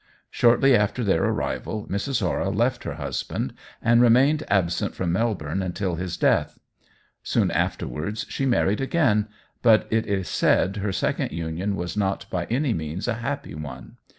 [0.31, 2.21] Shortly after their arrival, Mrs.
[2.21, 3.53] Hora left her husband,
[3.83, 6.57] and remained absent from Melbourne until his death.
[7.21, 9.27] Soon afterwards she married again,
[9.61, 13.97] but it is said her second union was not by any means a happy one.